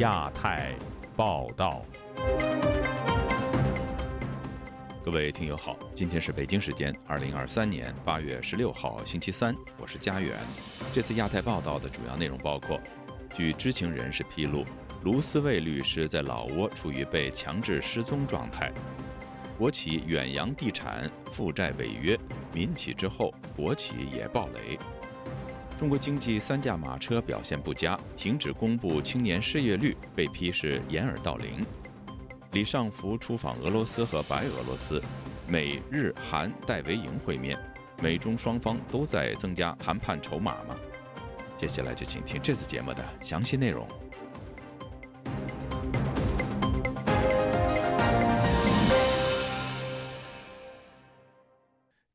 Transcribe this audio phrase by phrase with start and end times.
[0.00, 0.74] 亚太
[1.14, 1.82] 报道。
[5.04, 10.38] 各位听友好，今天是北京时间二零二三年八月十六号星期三，我是佳远。
[10.90, 12.80] 这次亚太报道的主要内容包括：
[13.34, 14.64] 据知情人士披露，
[15.02, 18.72] 卢思卫律师在老挝处于被强制失踪状态；
[19.58, 22.18] 国企远洋地产负债违约，
[22.54, 24.78] 民企之后，国企也爆雷；
[25.80, 31.64] 中国经济三驾马车表现不佳，停止公布青年失业率，被批是掩耳盗铃。
[32.52, 35.02] 李尚福出访俄罗斯和白俄罗斯，
[35.48, 37.58] 美日韩戴维营会面，
[38.02, 40.76] 美中双方都在增加谈判筹码吗？
[41.56, 43.88] 接下来就请听这次节目的详细内容。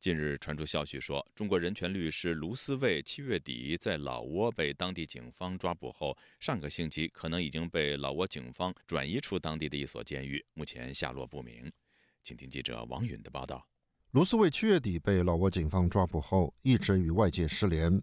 [0.05, 11.71] 近日传出消息说，中国人权律师卢思卫七月底在老挝被当地警方抓捕后，上个星期可能已经被老挝警方转移出当地的一所监狱，目前下落不明。
[12.24, 13.68] 请听记者王允的报道。
[14.12, 17.99] 卢思卫七月底被老挝警方抓捕后，一直与外界失联。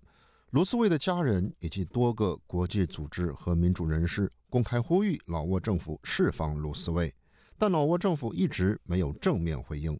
[0.50, 7.14] 卢思卫的家人以及多个国际组织和民主人士公开呼吁老挝政府释放卢思卫，
[7.56, 9.96] 但老挝政府一直没有正面回应。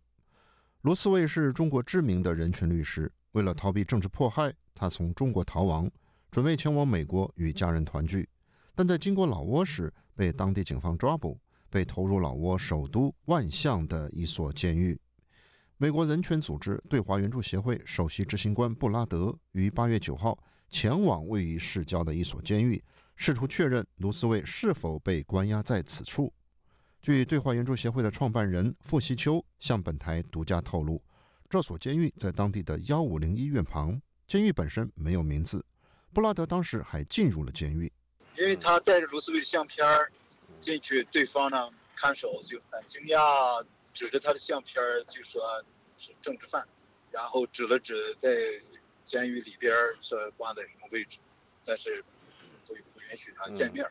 [0.83, 3.11] 卢斯卫是中国知名的人权律师。
[3.33, 5.89] 为了逃避政治迫害，他从中国逃亡，
[6.28, 8.28] 准备前往美国与家人团聚。
[8.74, 11.39] 但在经过老挝时，被当地警方抓捕，
[11.70, 14.98] 被投入老挝首都万象的一所监狱。
[15.77, 20.36] 美国人权组织对华援助协会首席执行官布拉德于八月九号
[20.69, 22.83] 前往位于市郊的一所监狱，
[23.14, 26.33] 试图确认卢斯卫是否被关押在此处。
[27.03, 31.03] 据对话援助协会的创办人傅西秋向本台独家透露，
[31.50, 34.00] 这所监狱在当地的幺五零医院旁。
[34.28, 35.67] 监狱本身没有名字。
[36.14, 37.92] 布拉德当时还进入了监狱，
[38.39, 39.84] 因为他带着卢思维的相片
[40.61, 45.42] 进去，对方呢看守就很惊讶，指着他的相片就说
[45.98, 46.64] 是政治犯，
[47.11, 48.30] 然后指了指在
[49.07, 51.18] 监狱里边说挂在什么位置，
[51.64, 52.01] 但是
[52.68, 53.85] 不不允许他见面。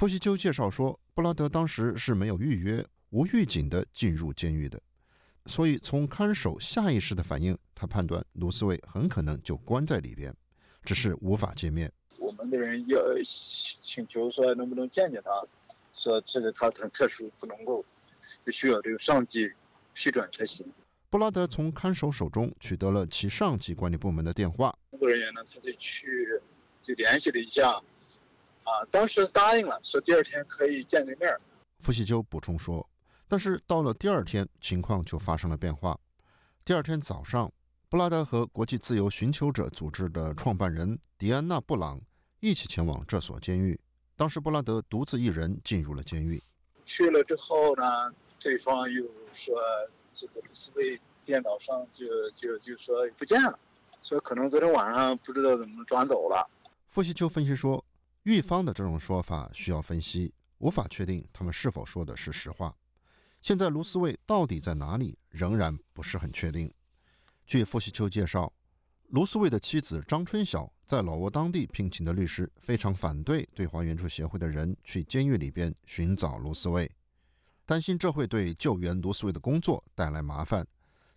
[0.00, 0.98] 傅西秋介绍说。
[1.12, 4.80] 布拉德当时是没有预约、无预警的进入监狱的，
[5.44, 10.34] 所以从看守下意识的反应，他判断卢斯韦很可能就关在里边，
[10.82, 11.92] 只是无法见面。
[12.16, 15.30] 我们的人要请求说能不能见见他，
[15.92, 17.84] 说这个他很特殊，不能够，
[18.42, 19.52] 必须要这个上级
[19.92, 20.66] 批准才行。
[21.10, 26.26] 布拉德从看守手中取得了其上级管理部门的电话，工作人员呢，他就去
[26.82, 27.78] 就联系了一下。
[28.70, 31.36] 啊，当时答应了，说第二天可以见个面。
[31.80, 32.88] 傅喜秋补充说，
[33.26, 35.98] 但是到了第二天，情况就发生了变化。
[36.64, 37.52] 第二天早上，
[37.88, 42.00] 布拉德和国际自由寻求者组织的创办人迪安娜·布朗
[42.38, 43.78] 一起前往这所监狱。
[44.14, 46.40] 当时，布拉德独自一人进入了监狱。
[46.86, 47.82] 去了之后呢，
[48.38, 49.56] 对方又说
[50.14, 53.58] 这个思维电脑上就就就说不见了，
[54.04, 56.48] 说可能昨天晚上不知道怎么转走了。
[56.86, 57.84] 傅西秋分析说。
[58.24, 62.76] 狱方的这种说法需要分析，无法确定他们是否说的是实话。
[63.40, 66.70] 现在卢思卫到底在哪里，仍然不是很确定。
[67.46, 68.52] 据傅西秋介绍，
[69.08, 76.90] 卢思卫的妻子张春晓在老挝当地聘请的律师非常反对对华援助协会的人去监狱里边寻找卢思卫，
[77.64, 80.66] 担心这会对救援卢思卫的工作带来麻烦，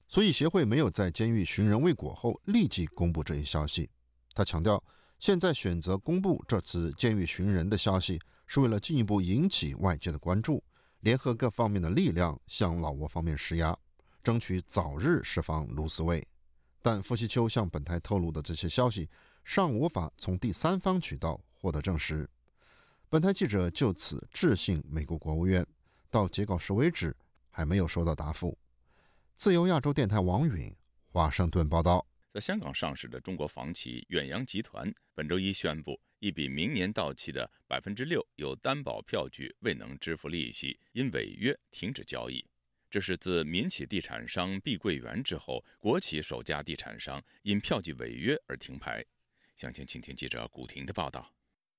[0.08, 3.90] 所以协会没有在监狱寻人未果后立即公布这一消息。
[4.34, 4.81] 他强调。
[5.24, 10.62] 现在选择公布这次监狱寻人的消息，是为了进一步引起外界的关注，
[11.00, 13.74] 联合各方面的力量向老挝方面施压，
[14.22, 16.28] 争取早日释放卢思卫。
[16.82, 19.10] 但傅西秋向本台透露的这些消息
[19.46, 22.30] 尚无法从第三方渠道获得证实。
[23.08, 25.66] 本台记者就此致信美国国务院，
[26.12, 27.16] 到截稿时为止
[27.50, 28.58] 还没有收到答复。
[29.38, 30.76] 自由亚洲电台王允
[31.14, 32.06] 华盛顿报道。
[32.34, 42.44] 在香港上市的中国房企远洋集团本周一宣布，一笔明年到期的百分之六有担保票据未能支付利息，因违约停止交易。
[42.90, 49.06] 这是自民企地产商碧桂园之后，国企首家地产商因票据违约而停牌。
[49.56, 51.31] 详情，请听记者古婷的报道。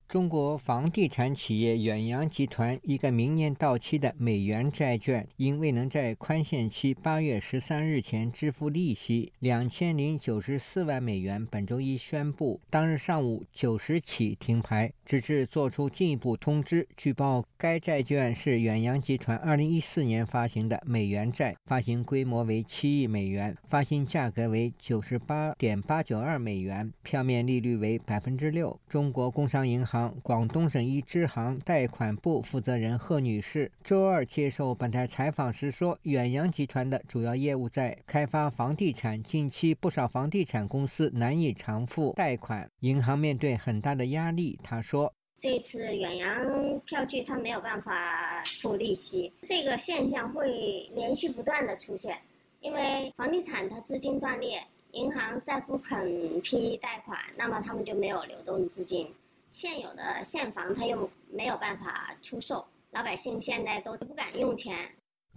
[0.07, 16.85] 中国房地产企业远洋集团一个明年到期的美元债券，因未能在宽限期八月十三日前支付利息，两千零九十四万美元，本周一宣布，当日上午九时起停牌，直至作出进一步通知。
[16.97, 28.77] 据报，该债券是远洋集团二零一四年发行的美元债，发行规模为七亿美元，发行价格为九十八点八九二美元，票面利率为百分之六。
[28.89, 29.85] 中国工商银行。
[29.85, 44.94] 行广东省一支行贷款部负责人贺女士周二接受本台采访时说：“远洋集团的主要业务在开发房地产，近期不少房地产公司难以偿付贷款，银行面对很大的压力。”她说。
[45.45, 52.19] 这次远洋票据它没有办法付利息，这个现象会连续不断的出现，
[52.61, 54.59] 因为房地产它资金断裂，
[54.93, 59.07] 银行再不肯批贷款，那么他们就没有流动资金，
[59.51, 64.75] 现有的现房它又没有办法出售，老百姓现在都不敢用钱。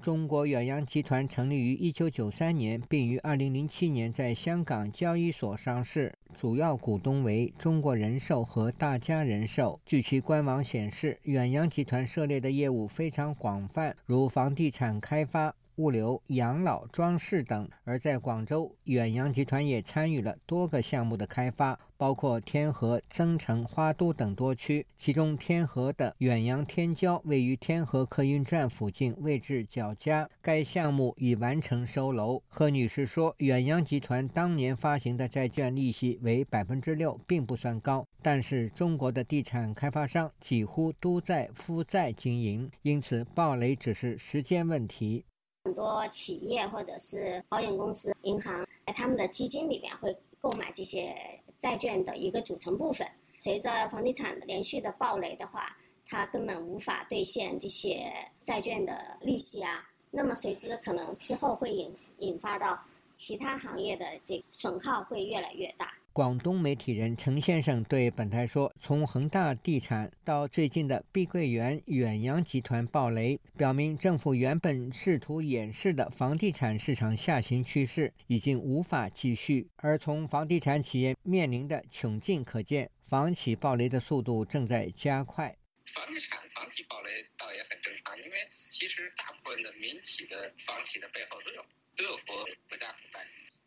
[0.01, 9.81] 中国远洋集团成立于一九九三年，并于二零零七年在香港交易所上市，主要股东为中国人寿和大家人寿。
[9.85, 15.55] 据其官网显示，远洋集团涉猎的业务非常广泛，如房地产开发。
[15.79, 24.85] 物流、养老、装饰等，而在广州，远洋集团也参与了多个项目的开发，包括天河、增城、花都等多区。
[24.97, 30.29] 其中，天河的远洋天骄位于天河客运站附近，位置较佳。
[30.43, 32.43] 该项目已完成收楼。
[32.49, 45.25] 贺女士说，远洋集团当年发行的债券利息为百分之六，并不算高，但是中国的地产开发商几乎都在负债经营，因此暴雷只是时间问题。
[45.69, 51.15] 很多企业或者是保险公司、银行在他们的基金里面会购买这些
[51.59, 53.07] 债券的一个组成部分。
[53.39, 55.77] 随着房地产连续的暴雷的话，
[56.07, 58.11] 它根本无法兑现这些
[58.43, 59.87] 债券的利息啊。
[60.11, 62.83] 那么随之可能之后会引引发到
[63.15, 65.93] 其他行业的这损耗会越来越大。
[66.19, 79.69] 广东媒体人陈先生对本台说：“从恒大地产到最近的碧桂园远洋集团暴雷，表明政府原本试图掩饰的房地产市场下行趋势已经无法继续。
[79.77, 85.57] 而从房地产企业面临的窘境可见，房企暴雷的速度正在加快。
[85.93, 93.21] 房地产房企暴雷倒也很正常，因为其实大部分的民企的房企的背后都有都有国国家负债。”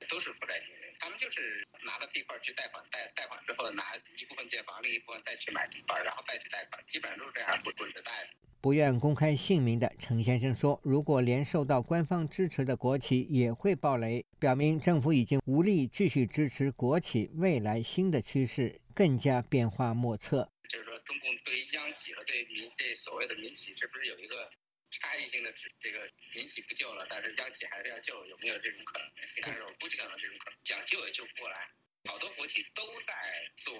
[0.07, 3.83] 都是负债经营，他们就是拿了地块去贷款，贷贷款之后拿
[4.17, 8.29] 一部分建房，另一部分再去买地块，然后再去贷款，基本上都是这样不滚着贷的。
[8.61, 24.49] 不愿公开姓名的陈先生说：“如果连受到官方支持的国企也会暴雷，表明政府已经无力继续支持国企，未来新的趋势更加变化莫测。”就是说，中共对央企和对民对所谓的民企是不是有一个？
[24.91, 29.41] 差异性的这个民企不救了，但是央企还是要救，有没有这种可能性？
[29.45, 31.69] 但是我估计可能这种可能，想救也救不过来。
[32.05, 33.13] 好多国企都在
[33.55, 33.73] 做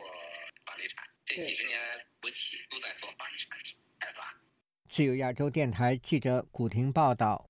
[0.65, 1.79] 房地产，这几十年
[2.21, 3.57] 国企都在做房地产
[3.99, 4.39] 开发。
[4.87, 7.49] 自由亚洲电台记者古婷报道：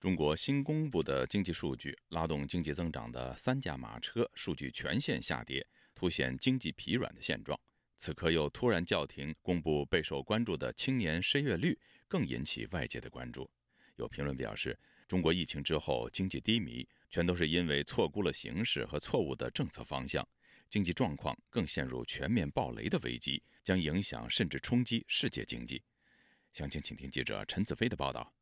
[0.00, 7.58] 中国新公布的经济数据，拉动经济增长的三驾马车数据全线下跌，凸显经济疲软的现状。
[7.98, 11.78] 此刻又突然叫停公布备受关注的青年失业率。
[12.08, 13.48] 更引起外界的关注。
[13.96, 20.26] 有评论表示，中国疫情之后经济低迷，全都是因为错估了形势和错误的政策方向，
[20.68, 25.82] 经济状况更陷入全面暴雷的危机，将影响甚至冲击世界经济。
[26.52, 28.37] 详情，请听记者陈子飞的报道。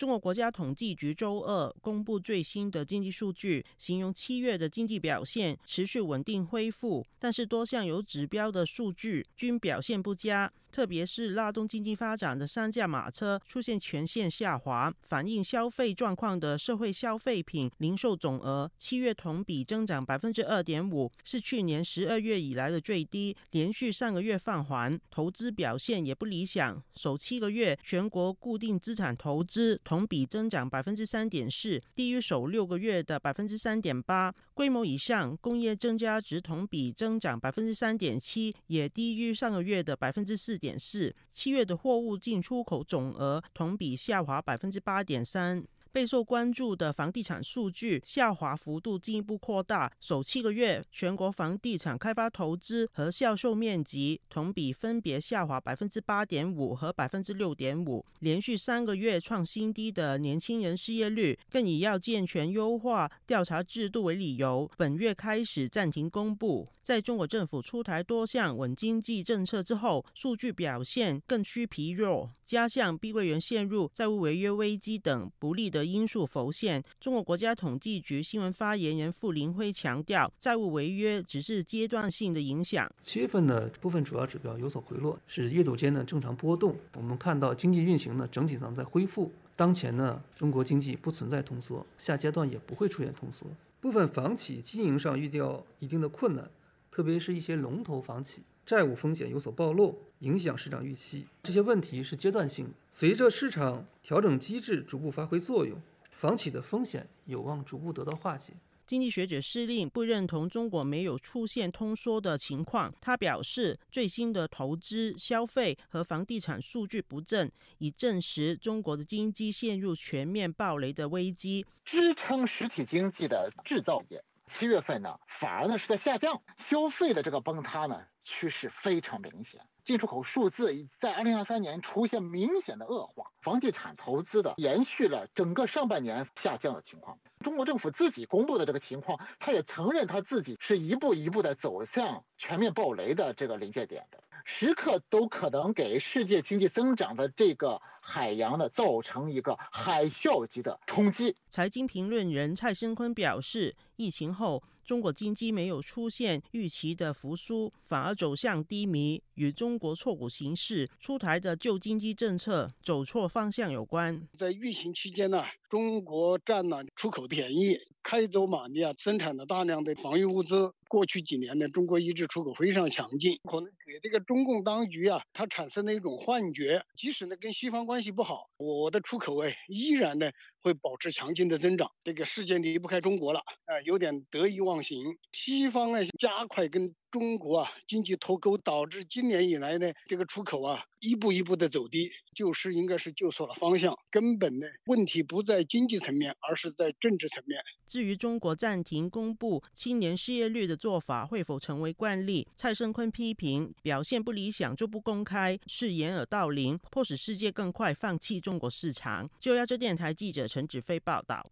[0.00, 10.50] 中国国家统计局周二公布最新的经济数据，形容七月的经济表现持续稳定恢复，但是多项有指标的数据均表现不佳。
[10.72, 24.98] 特别是拉动经济发展的三驾马车出现全线下滑，反映消费状况的社会消费品零售总额七月同比增长百分之二点五，是去年十二月以来的最低，连续上个月放缓。
[25.10, 34.32] 投资表现也不理想，首七个月全国固定资产投资同比增长百分之三点四，低于首六个月的百分之三点八。
[34.54, 40.56] 规模以上工业增加值同比增长百分之三点七，也低于上个月的百分之四。
[40.56, 45.64] 点四，七月的货物进出口总额同比下滑百分之八点三。
[45.92, 66.68] 备受关注的房地产数据下滑幅度进一步扩大，首七个月全国房地产开发投资和销售面积同比分别下滑百分之八点五和百分之六点五，连续三个月创新低的年轻人失业率，更以要健全优化调查制度为理由，本月开始暂停公布。
[66.82, 75.84] 在中国政府出台多项稳经济政策之后，数据表现更趋疲弱，加上碧桂园陷入债务违约危机等不利的。
[75.84, 82.92] 因素浮现，中国国家统计局新闻发言人傅林辉强调，债务违约只是阶段性的影响。
[83.04, 86.74] 七月份的部分主要指标有所回落，是月度间的正常波动。
[86.96, 89.30] 我们看到经济运行呢整体上在恢复。
[89.54, 93.46] 当前呢，中国经济不存在通缩，下阶段也不会出现通缩。
[93.80, 96.50] 部分房企经营上遇到一定的困难，
[96.90, 98.42] 特别是一些龙头房企。
[98.70, 101.26] 债务风险有所暴露，影响市场预期。
[101.42, 105.76] 这些问题是阶段性的，随着市场调整机制逐步发挥作用，
[106.12, 108.52] 房企的风险有望逐步得到化解。
[108.86, 112.94] 经济学者施令不认同中国没有出现通缩的情况。
[113.00, 121.66] 他表示，最新的投资、消费和房地产数据不振，已证实中国的经济陷入全面暴雷的危机。
[121.84, 129.60] 支撑实体经济的制造业，七月份呢反而呢是在下降，消费的这个崩塌呢趋势非常明显。
[129.84, 137.18] 进出口数字在二零二三年出现明显的恶化，房地产投资的延续了整个上半年下降的情况。
[137.40, 151.36] 中国政府自己公布的这个情况，他也承认他自己是一步一步的走向全面暴雷的这个临界点的，时刻都可能给世界经济增长的这个海洋呢造成一个海啸级的冲击。
[151.48, 154.62] 财经评论人蔡生坤表示，疫情后。
[154.82, 164.26] 中国经济没有出现预期的复苏，反而走向低迷，与中国错股形势出台的旧经济政策走错方向有关。
[164.36, 170.72] 在疫情期间呢，中国占了出口便宜，开走马的啊，生产了大量的防御物资。
[170.88, 180.30] 过去几年呢，中国一直出口非常强劲，可能给这个中共当局啊，它产生了一种幻觉，即使呢跟西方关系不好，我的出口哎依然呢
[180.62, 181.90] 会保持强劲的增长。
[182.04, 184.98] 这个世界离不开中国了，啊，有点得意忘形。
[185.32, 186.94] 西方呢加快跟。
[187.10, 193.96] 中国啊，经济脱钩导致今年以来呢，这个出口啊一步一步的走低，救市应该是救错了方向。
[194.10, 197.60] 根本呢问题不在经济层面，而是在政治层面。
[197.86, 209.28] 至于中国暂停公布青年失业率的做法会否成为惯例，蔡胜坤批评表现不理想就不公开，是掩耳盗铃，迫使世界更快放弃中国市场。
[209.40, 211.44] 就亚洲电台记者陈子飞报道。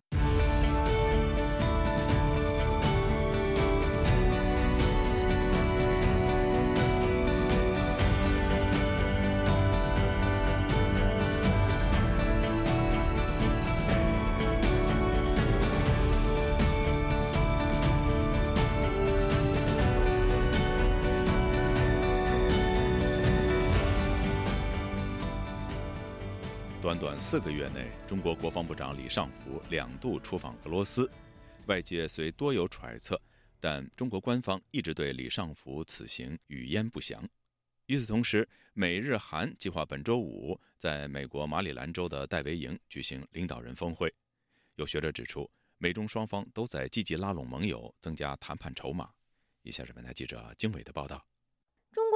[26.88, 31.06] 短短四个月内，中国国防部长李尚福两度出访俄罗斯，
[31.66, 33.20] 外界虽多有揣测，
[33.60, 37.22] 但中国官方一直对李尚福此行语焉不详。
[37.88, 44.10] 与此同时，美日韩计划本周五在美国马里兰州的戴维营举行领导人峰会。
[44.76, 49.10] 有学者指出，美中双方都在积极拉拢盟友，增加谈判筹码。
[49.60, 51.22] 以下是本台记者经纬的报道。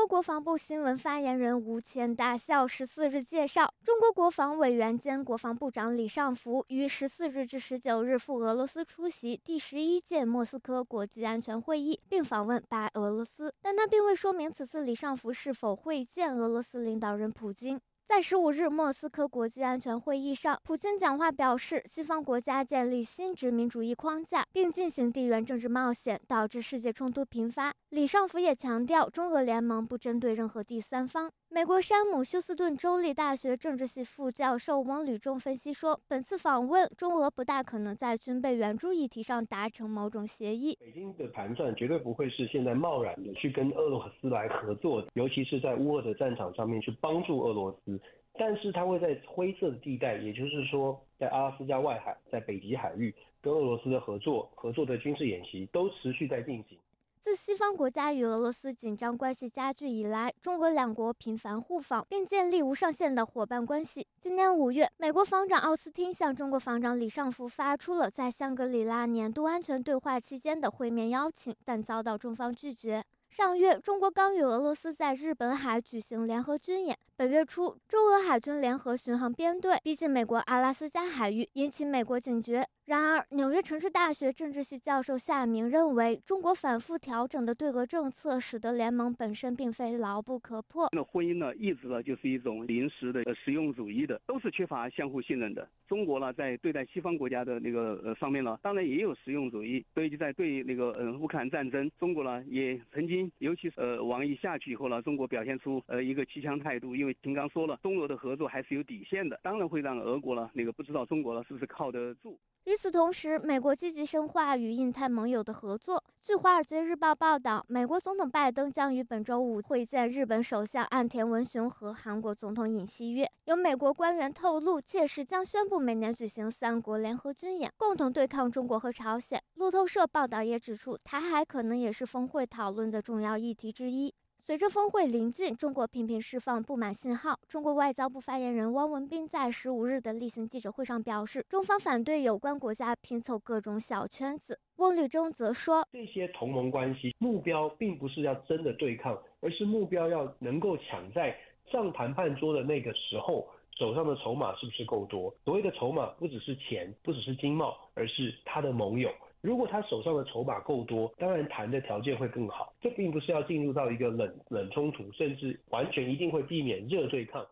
[0.03, 17.81] 国国防部新闻发言人吴谦大校十四日介绍，中国国防委员兼国防部长李尚福于十四日至十九日赴俄罗斯出席第十一届莫斯科国际安全会议，并访问白俄罗斯，但他并未说明此次李尚福是否会见俄罗斯领导人普京。
[18.15, 27.73] 在十五日莫斯科国际安全会议上，普京讲话表示，西方国家建立新殖民主义框架，并进行地缘政治冒险，导致世界冲突频发。
[27.89, 31.31] 李尚福也强调，中俄联盟不针对任何第三方。
[31.55, 40.75] 美国山姆休斯顿州立大学政治系副教授汪吕仲分析说，本次访问，中俄不大可能在军备援助议题上达成某种协议。
[40.81, 48.01] 北京的盘算绝对不会是现在贸然的去跟俄罗斯来合作，尤其是在乌俄的战场上面去帮助俄罗斯，
[48.33, 56.79] 但是它会在灰色的地带，也就是说，在阿拉斯加外海、在北极海域跟俄罗斯的合作、合作的军事演习都持续在进行。
[57.23, 64.05] 自西方国家与俄罗斯紧张关系加剧以来，中俄两国频繁互访，并建立无上限的伙伴关系。
[64.21, 73.05] 今年五月，美国防长奥斯汀向中国防长李尚福发出了在香格里拉年度安全对话期间的会面邀请，但遭到中方拒绝。
[73.31, 76.99] 上月，中国刚与俄罗斯在日本海举行联合军演。
[77.17, 82.69] 本月初，中俄海军联合巡航编队逼近美国阿拉斯加海域，引起美国警觉。
[82.87, 90.89] 然而，纽约城市大学政治系教授夏明认为，中国反复调整的对俄政策，使得联盟本身并非牢不可破。
[90.91, 95.67] 那婚姻呢，一直呢就是一种临时的、实用主义的，都是缺乏相互信任的。
[95.87, 99.85] 中国呢，在对待西方国家的那个呃方面呢，当然也有实用主义。
[99.95, 112.37] 所以就在对那个呃乌克兰战争，中国呢也曾经，尤其是呃王毅下去以后呢，中国表现出呃一个骑强态度，因为平刚说了，中俄的合作还是有底线的，当然会让俄国呢那个不知道中国呢是不是靠得住。
[112.73, 116.03] 与此同时，美国积极深化与印太盟友的合作。
[116.23, 123.31] 据《华尔街日报》报道，美国总统拜登将于本周五会见日本首相岸田文雄和韩国总统尹锡悦。
[123.45, 129.39] 有美国官员透露，届时将宣布每年举行三国联合军演，共同对抗中国和朝鲜。
[129.57, 134.15] 路透社报道也指出，台海可能也是峰会讨论的重要议题之一。
[134.45, 137.39] 随着峰会临近，中国频频释放不满信号。
[137.47, 144.59] 中国外交部发言人汪文斌在十五日的例行记者会上表示，中方反对有关国家拼凑各种小圈子。
[144.79, 151.39] 翁立中则说，这些同盟关系目标并不是要真的对抗，而是目标要能够抢在
[151.71, 153.47] 上谈判桌的那个时候，
[153.79, 155.33] 手上的筹码是不是够多？
[155.45, 159.09] 所谓的筹码不只是钱，不只是经贸，而是他的盟友。
[159.43, 162.73] 如果他手上的筹码够多，当然谈的条件会更好。
[162.81, 167.45] 这并不是要进入到一个冷冷冲突，甚至完全一定会避免热对抗。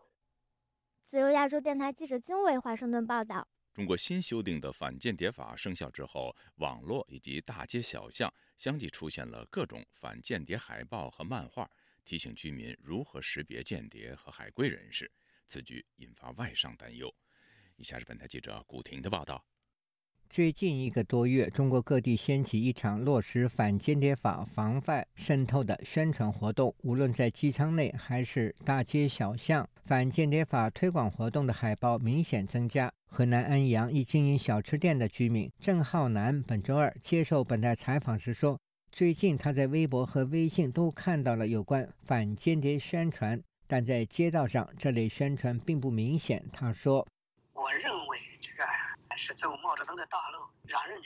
[1.05, 11.69] 自由亚洲电台记者金伟华盛顿报道：中国新修订的反间谍法生效之后，网络以及大街小巷相继出现了各种反间谍海报和漫画，
[12.05, 15.11] 提醒居民如何识别间谍和海归人士。
[15.45, 17.13] 此举引发外商担忧。
[17.75, 19.43] 以下是本台记者古婷的报道。
[20.31, 26.73] 最近一个多月，中国各地掀起一场落实反间谍法、防范渗透的宣传活动。
[26.83, 32.89] 无论在机舱内还是大街小巷，反间谍法推广活动的海报明显增加。
[33.07, 38.57] 河南安阳一经营小吃店的居民郑浩南本周二接受本台采访时说
[38.89, 47.05] ：“最近他在微博和微信都看到了有关反间谍宣传，但在街道上这类宣传并不明显。”他说
[47.61, 48.65] ：“我认为这个。”
[49.17, 50.99] 是走毛泽东的大路，让人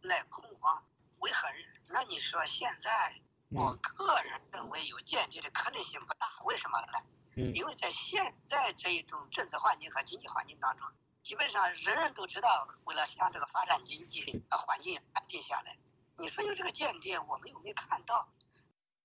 [0.00, 0.82] 来恐慌、
[1.18, 1.58] 为何人。
[1.86, 3.14] 那你说现在，
[3.50, 6.26] 我个人认为有间谍的可能性不大。
[6.46, 7.52] 为什么呢？
[7.52, 10.88] 因为在现在这一种政治环境和经济环境当中，
[11.22, 15.76] 基本上人人都知道，为了向这个发展经济，啊环境安定下来。
[16.16, 18.26] 你说有这个间谍，我们又没看到。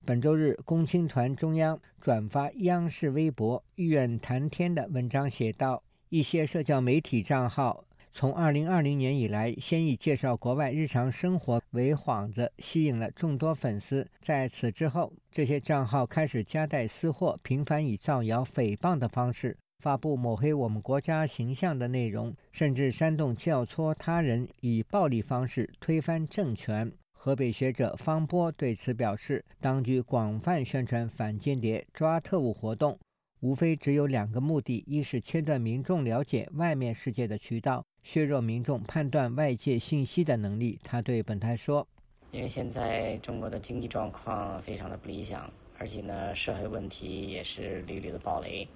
[0.05, 7.83] 本周日，共青团中央转发央视微博“玉苑谈天”的文章，写道：一些社交媒体账号。
[8.13, 14.07] 从2020年以来，先以介绍国外日常生活为幌子，吸引了众多粉丝。
[14.21, 26.89] 在此之后，这些账号开始夹带私货，频繁以造谣、诽谤的方式发布抹黑我们国家形象的内容，甚至煽动教唆他人以暴力方式推翻政权。
[27.11, 32.98] 河北学者方波对此表示，当局广泛宣传反间谍、抓特务活动，
[33.46, 37.86] 无非只有两个目的：一是切断民众了解外面世界的渠道。
[38.01, 41.88] 削弱民众判断外界信息的能力，他对本台说
[42.34, 48.68] ：“因为现在中国的经济状况非常的不理想，而且呢，社会问题也是屡屡的暴雷。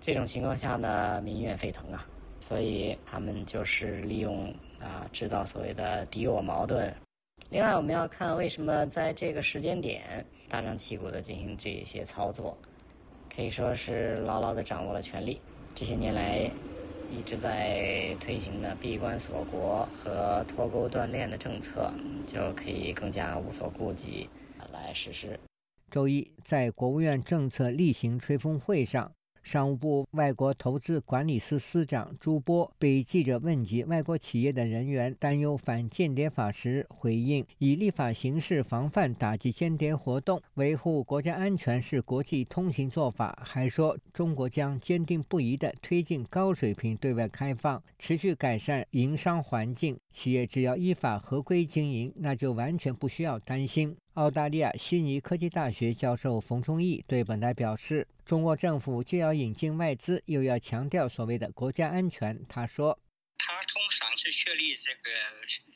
[0.00, 2.06] 这种情况下呢，民怨沸腾啊，
[2.38, 6.94] 所以他们就是利用啊，制造所谓的敌我矛盾。
[7.50, 12.56] 另外，我们要看为什么在这个时间点大张旗鼓的进行这些操作，
[13.34, 15.40] 可以说是牢牢地掌握了权力。
[15.74, 16.50] 这些年来。”
[17.14, 21.92] 一直在推行的闭关锁国和脱钩断链的政策，
[22.26, 24.30] 就可以更加无所顾忌
[24.72, 25.38] 来实施。
[25.90, 29.12] 周一，在国务院政策例行吹风会上。
[29.42, 43.36] 商务部外国投资管理司司长朱波被记者问及外国企业的人员担忧反间谍法时，回应以立法形式防范打击间谍活动，维护国家安全是国际通行做法。
[43.44, 49.98] 还说中国将坚定不移地推进高水平对外开放，持续改善营商环境。
[50.12, 53.96] 企业只要依法合规经营，那就完全不需要担心。
[54.14, 62.98] 澳大利亚悉尼科技大学教授冯崇义对本台表示：“中国政府既要引进外资，又要强调所谓的国家安全。”他说
[63.36, 65.10] ：“他通常是确立这个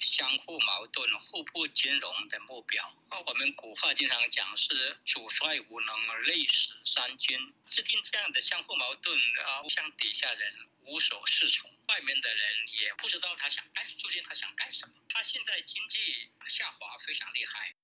[0.01, 2.83] 相互矛盾、互不兼容的目标。
[3.27, 7.39] 我们古话经常讲是‘主帅无能，累死三军’，
[7.69, 9.15] 制定这样的相互矛盾
[9.45, 10.55] 啊，向底下人
[10.87, 12.41] 无所适从，外面的人
[12.81, 14.95] 也不知道他想干，究竟他想干什么。
[15.11, 15.99] 他现在经济
[16.49, 17.75] 下滑非常厉害。”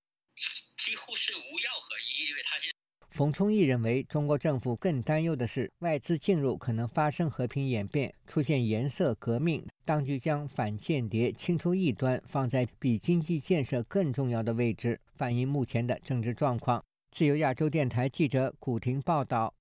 [0.78, 2.71] 几乎是无药可医，因为他现
[3.12, 9.62] 冯崇义认为，中国政府更担忧的是外资进入可能发生和平演变，出现颜色革命。
[9.84, 16.82] 当局将反间谍、清除异端放在比经济建设更重要的位置，反映目前的政治状况。
[17.10, 19.52] 自由亚洲电台记者古婷报道。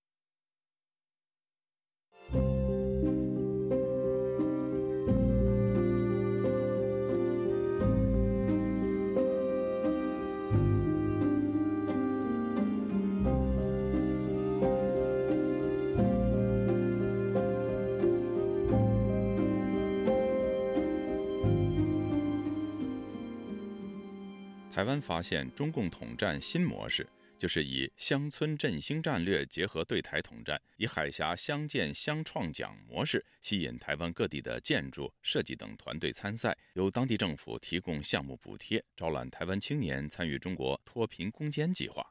[24.73, 27.05] 台湾发现中共统战新模式，
[27.37, 42.05] 就是以乡村振兴战略结合对台统战，以海峡相建相创奖模式吸引台湾各地的建筑设计等团队参赛，由当地政府提供项目补贴，招揽台湾青年参与中国脱贫攻坚计划。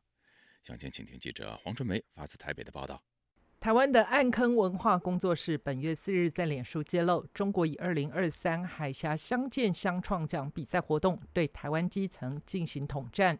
[0.62, 3.02] 详情，请听记者黄春梅发自台北的报道。
[3.60, 13.38] 台湾的暗坑文化工作室本月四日在脸书揭露，中国以二零二三海峡相见相创奖比赛活动对台湾基层进行统战。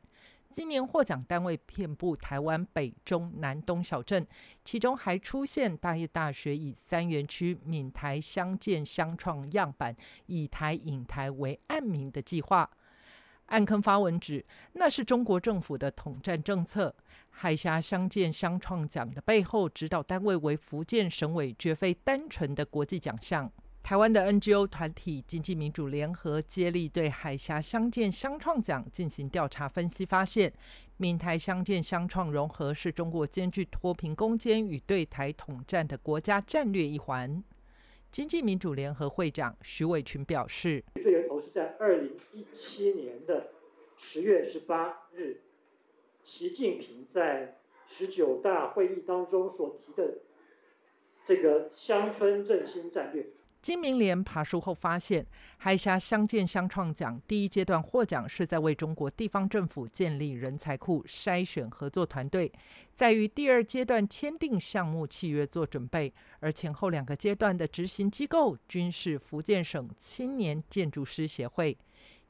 [0.50, 4.26] 今年获奖单位遍布台湾北中南东小镇，
[4.62, 12.68] 其中还出现大业大学以三园区闽台相见相创样板，以台引台为案名的计划。
[13.50, 16.94] 暗坑发文指，那是中国政府的统战政策。
[17.28, 23.50] 海峡相见相创奖的背后指导单位为福建省委，绝非单纯的国际奖项。
[23.82, 30.52] 台湾的 NGO 团体经济民主联合接力对海峡相见相创奖进行调查分析，发现
[30.98, 37.42] 闽台相见相创融合是中国兼具脱贫攻坚与对台统战的国家战略一环。
[38.12, 40.84] 经济民主联合会长徐伟群表示
[41.40, 43.48] ：“是在二零一七年的
[43.96, 45.40] 十月十八日。”
[46.24, 47.56] 习近平在
[47.88, 50.18] 十九大会议当中所提的
[51.24, 53.26] 这个乡村振兴战略，
[53.62, 55.26] 金明联爬树后发现，
[55.58, 62.50] 海峡相见相创奖第一阶段获奖是在为中国地方政府建立人才库、筛选合作团队，
[62.94, 71.76] 在于第二阶段签订项目契约做准备，而前后两个阶段的执行机构均是福建省青年建筑师协会。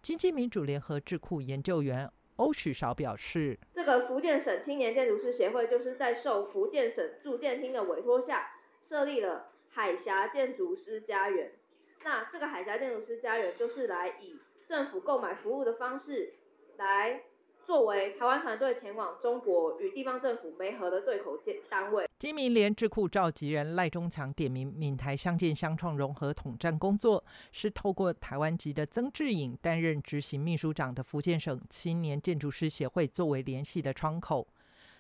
[0.02, 2.10] 经济民主联合智库研究员。
[2.36, 8.52] 欧许少表示，这个福建省青年建筑师协会就是在受福建省住建厅的委托下，
[8.88, 11.52] 设立了海峡建筑师家园。
[12.04, 16.34] 那这个海峡建筑师家园就是来以政府购买服务的方式
[16.76, 17.22] 来。
[17.66, 34.48] 作为台湾团队前往中国与地方政府媒合的对口建单位，金明联智库召集人赖中强点名闽台相见相创融合统战工作，是透过台湾籍的曾志颖担任执行秘书长的福建省青年建筑师协会作为联系的窗口。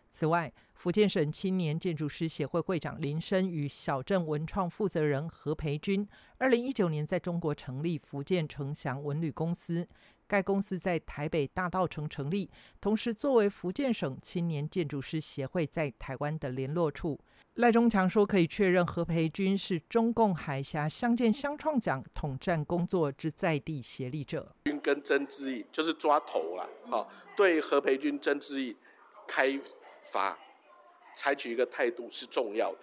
[0.08, 9.86] 此外，福建省青年建筑师协会会长林生与小镇文创负责人何培军，二零一九年在中国成立福建成祥文旅公司。
[10.26, 12.48] 该公司在台北大道城成立，
[12.80, 17.20] 同时作为福建省青年建筑师协会在台湾的联络处。
[17.56, 24.56] 赖中强说，可以确认何培军是中共海峡相见相创奖统战工作之在地协力者。
[24.64, 28.74] 军跟曾志义就是抓头了，啊，对何培军、曾志义
[29.28, 29.60] 开
[30.00, 30.38] 发
[31.20, 32.78] 采取一个态度是重要的。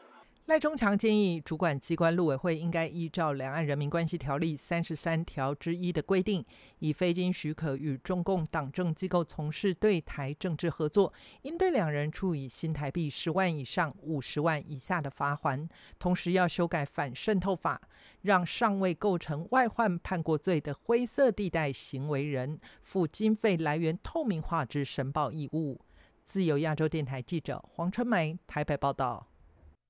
[0.45, 6.45] 赖中强建议，主管机关陆委会应该依照《两岸人民关系条例》三十三条之一的规定，
[6.77, 15.67] 以非经许可与中共党政机构从事对台政治合作，应对两人处以新台币十万以上五十万以下的罚款。
[15.97, 17.81] 同时，要修改反渗透法，
[18.21, 25.81] 让尚未构成外患叛国罪的灰色地带行为人负经费来源透明化之申报义务。
[26.27, 29.25] 自由亚洲电台记者黄春梅台北报道。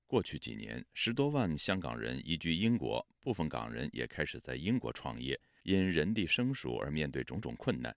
[0.06, 5.38] 过去几年，十多万香港人移居英国，部分港人也开始在英国创业。
[5.64, 7.94] 因人地生疏而面对种种困难，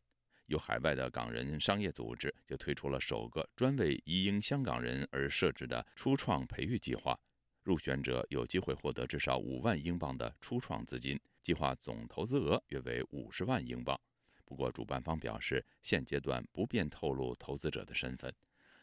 [0.47, 7.15] 有海外的港人商业组织就推出了首个专为移英香港人而设置的初创培育计划。
[7.61, 14.01] 入选者有机会获得至少五万英镑的初创资金，计划总投资额约为五十万英镑。
[14.51, 18.29] 不过，主办方表示，现阶段不便透露投资者的身份。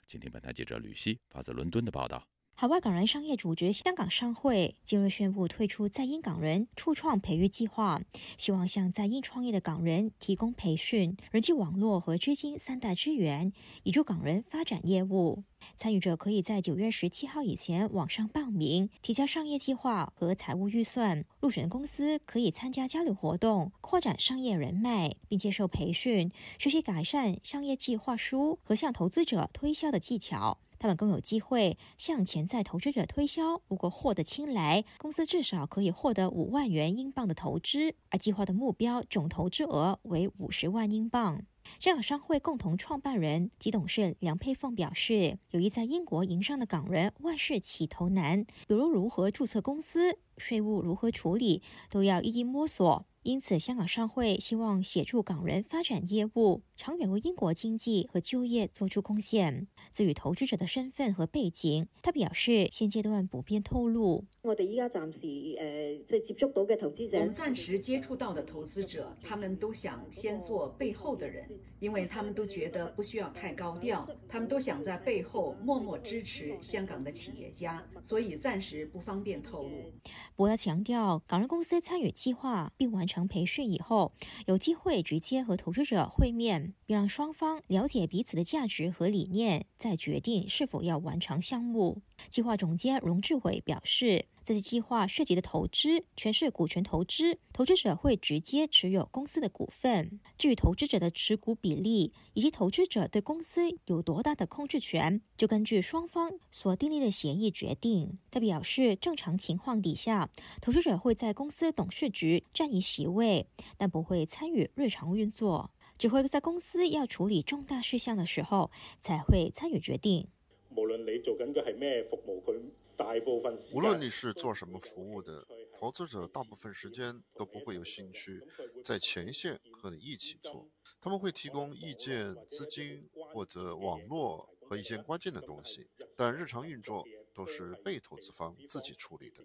[0.06, 2.26] 请听本台记者吕希发自伦敦的报道。
[2.60, 8.02] 海外港人商业组织香港商会近日宣布推出在英港人初创培育计划，
[8.36, 13.52] 希望向在英创业的港人提供培训、人际网络和资金三大资源，
[13.84, 15.44] 以助港人发展业务。
[15.76, 21.24] 参与者可以在九月十七号以前网上报名，提交商业计划和财务预算。
[21.38, 30.58] 入选公司可以参加交流活动，扩展商业人脉，并接受培训，学习改善商业计划书和向投资者推销的技巧。
[30.78, 41.42] 他们更有机会向潜在投资者推销，如果获得青睐，公司至少可以获得五万元英镑的投资，而计划的目标总投资额为五十万英镑。
[41.78, 53.04] 香港商会共同创办人及董事梁佩凤表示，有意在英国营商的港人万事起头难，比如如何注册公司、税务如何处理，都要一一摸索。
[53.22, 59.66] 因此，香港商会希望协助港人发展业务，长远为英国经济和就业做出贡献。
[59.90, 64.24] 至于投资者的身份和背景，他表示现阶段不便透露。
[64.42, 71.44] 我哋依家暂时誒，即係接觸到嘅投資者，我们暂时接触到的投资者，他们都想先做背后的人，
[71.80, 79.92] 因为他们都觉得不需要太高调，他们都想在背后默默支持香港的企业家，所以暂时不方便透露。
[80.36, 84.12] 博要强调，港人公司参与计划并完成培训以后，
[84.46, 92.02] 有机会直接和投资者会面，并让双方了解彼此的价值和理念，再决定是否要完成项目。
[92.28, 94.26] 计划总监荣志伟表示。
[94.44, 100.18] 这次计划涉及的投资全是股权投资，投资者会直接持有公司的股份。
[100.38, 108.18] 至于投资者的持股比例以及投资者对公司有多大的控制权，就根据双方所订立的协议决定。
[108.30, 110.30] 他表示，正常情况底下，
[110.62, 120.28] 投资者会在公司董事局占一席位，但不会参与日常运作，只会在公司要处理重大事项的时候才会参与决定。
[120.76, 122.56] 无论你做紧嘅系咩服务，佢
[122.96, 123.58] 大部分。
[123.72, 128.40] 无论你是做什么服务的，投资者大部分时间都不会有兴趣
[128.84, 130.68] 在前线和你一起做。
[131.00, 139.42] 他们会提供意见、资金或者网络和一些关键的东西，但日常运作都是被投资方自己处理的。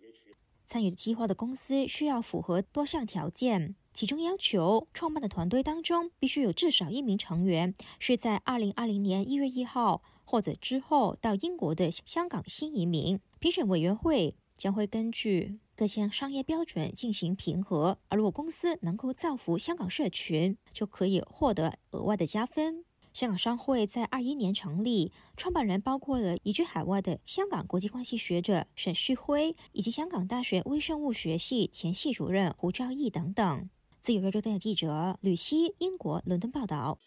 [0.66, 13.20] 参与计划的公司需要符合多项条件，其中要求创办的团队当中必须有至少一名成员是在二零二零年一月一号或者之后到英国的香港新移民。
[13.40, 22.86] 评审委员会将会根据各项商业标准进行评核，而如果公司能够造福香港社群，就可以获得额外的加分。
[23.14, 33.70] 香港商会在二一年成立，创办人包括了移居海外的香港国际关系学者沈旭辉，以及香港大学微生物学系前系主任胡兆义等等。
[34.02, 36.98] 自由亚洲电台记者吕希，英国伦敦报道。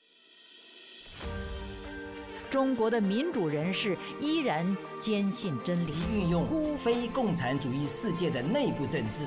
[2.49, 9.27] 中国的民主人士依然坚信真理，运用非共产主义世界的内部政治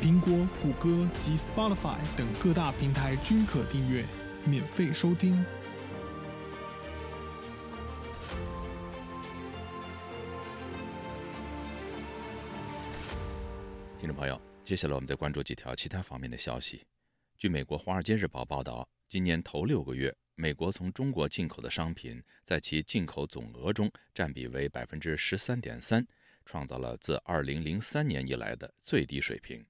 [0.00, 4.04] 苹果、谷歌及 Spotify 等各大平台均可订阅，
[4.44, 5.44] 免费收听。
[13.98, 16.86] 听众朋友，接下来我们再关注几条其他方面的消息。
[17.36, 20.14] 据美国《华尔街日报》报道，今年头六个月。
[20.36, 26.06] 美国从中国进口的商品在其进口总额中占比为百分之十三点三，
[26.44, 29.66] 创造了自二零零三年以来的最低水平。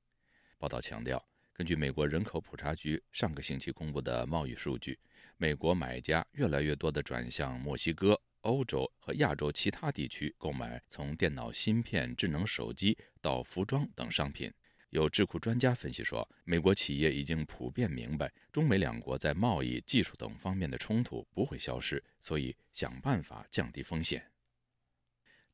[0.59, 4.99] 报道强调，根据美国人口普查局上个星期公布的贸易数据，
[5.37, 14.53] 美国买家越来越多地转向墨西哥、欧洲和亚洲其他地区购买从电脑芯片、智能手机到服装等商品。
[14.91, 24.29] 有智库专家分析说，美国企业已经普遍明白，中美两国在贸易、技术等方面的冲突不会消失，所以想办法降低风险。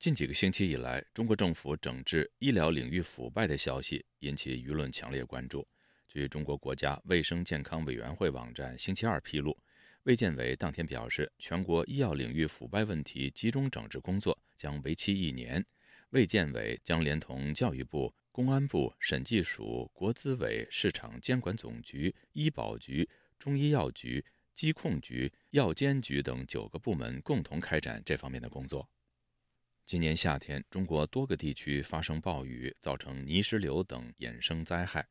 [0.04, 5.66] 近几个星期以来，中国政府整治医疗领域腐败的消息引起舆论强烈关注。
[6.06, 9.56] 据中国国家卫生健康委员会网站星期二披露，
[10.02, 15.64] 卫健委当天表示，全国医药领域腐败问题集中整治工作将为期一年，
[16.10, 18.14] 卫健委将连同教育部。
[18.30, 28.86] 公安部、审计署、国资委、市场监管总局、医保局、中医药局、疾控局、药监局等九个部门共同开展这方面的工作。
[29.86, 35.06] 今年夏天，中国多个地区发生暴雨，造成泥石流等衍生灾害。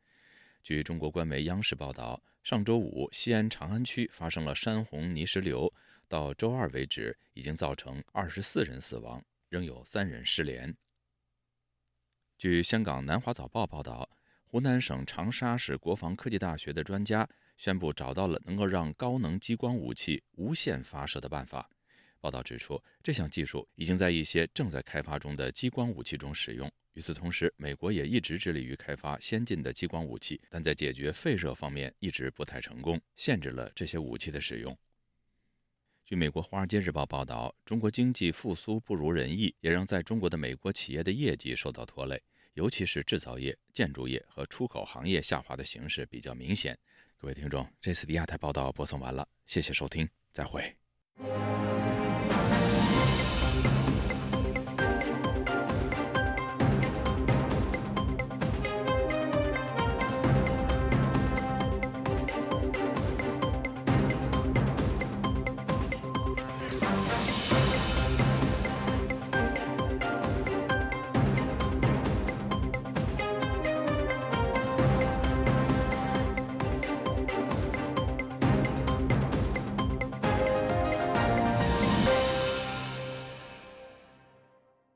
[0.64, 5.72] 据中国官媒央视报道，上周五，西安长安区发生了山洪泥石流，
[6.08, 10.76] 到周二为止，已经造成二十四人死亡，仍有三人失联。
[12.40, 14.10] 据香港南华早报报道，
[14.48, 21.70] 湖南省长沙市国防科技大学的专家宣布找到了能够让高能激光武器无限发射的办法。
[22.24, 26.72] 报道指出，这项技术已经在一些正在开发中的激光武器中使用。
[26.94, 34.78] 与此同时，美国也一直致力于开发先进的激光武器，但在解决废热方面一直不太成功，限制了这些武器的使用。
[36.06, 42.22] 据美国《华尔街日报》报道，中国经济复苏不如人意，也让在中国的美国企业的业绩受到拖累。
[42.54, 46.78] 尤其是制造业、建筑业和出口行业下滑的形势比较明显。
[47.18, 50.72] 各位听众，这次的亚太报道播送完了，谢谢收听，再会。